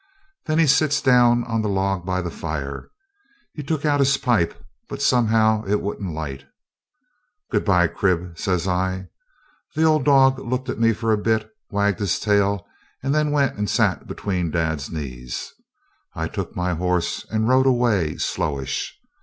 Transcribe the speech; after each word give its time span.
Then 0.47 0.57
he 0.57 0.65
sits 0.65 0.99
down 0.99 1.43
on 1.43 1.61
the 1.61 1.69
log 1.69 2.07
by 2.07 2.23
the 2.23 2.31
fire. 2.31 2.89
He 3.53 3.61
took 3.61 3.85
out 3.85 3.99
his 3.99 4.17
pipe, 4.17 4.59
but 4.89 4.99
somehow 4.99 5.63
it 5.65 5.79
wouldn't 5.79 6.15
light. 6.15 6.43
'Good 7.51 7.63
bye, 7.63 7.85
Crib,' 7.87 8.33
says 8.35 8.67
I. 8.67 9.09
The 9.75 9.83
old 9.83 10.03
dog 10.03 10.39
looked 10.39 10.69
at 10.69 10.79
me 10.79 10.91
for 10.93 11.11
a 11.13 11.19
bit, 11.21 11.47
wagged 11.69 11.99
his 11.99 12.19
tail, 12.19 12.65
and 13.03 13.13
then 13.13 13.29
went 13.29 13.57
and 13.59 13.69
sat 13.69 14.07
between 14.07 14.49
dad's 14.49 14.89
knees. 14.89 15.53
I 16.15 16.27
took 16.27 16.55
my 16.55 16.73
horse 16.73 17.23
and 17.29 17.47
rode 17.47 17.67
away 17.67 18.15
slowish. 18.17 18.97